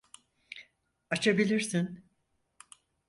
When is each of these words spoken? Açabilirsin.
Açabilirsin. 1.09 2.03